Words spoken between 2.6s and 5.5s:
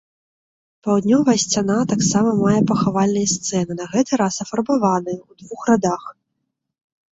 пахавальныя сцэны, на гэты раз афарбаваныя, у